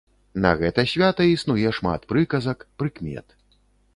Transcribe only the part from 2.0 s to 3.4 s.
прыказак, прыкмет.